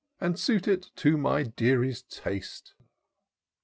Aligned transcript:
And 0.19 0.39
suit 0.39 0.67
it 0.67 0.89
to 0.95 1.15
my 1.15 1.43
deary's 1.43 2.01
taste." 2.01 2.73